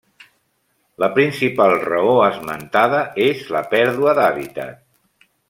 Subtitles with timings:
[1.03, 4.83] La principal raó esmentada és la pèrdua d'hàbitat.